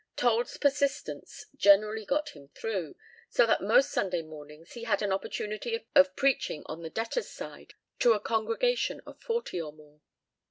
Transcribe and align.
Told's 0.15 0.57
persistence 0.57 1.45
generally 1.55 2.05
got 2.05 2.29
him 2.29 2.47
through, 2.55 2.95
so 3.29 3.45
that 3.45 3.61
most 3.61 3.91
Sunday 3.91 4.23
mornings 4.23 4.71
he 4.73 4.85
had 4.85 5.03
an 5.03 5.11
opportunity 5.13 5.85
of 5.93 6.15
preaching 6.15 6.63
on 6.65 6.81
the 6.81 6.89
debtors' 6.89 7.29
side 7.29 7.75
to 7.99 8.13
a 8.13 8.19
congregation 8.19 9.01
of 9.05 9.21
forty 9.21 9.61
or 9.61 9.71
more. 9.73 10.01